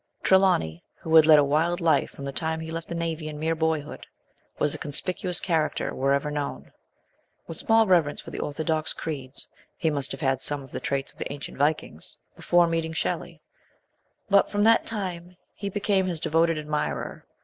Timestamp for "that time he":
14.63-15.69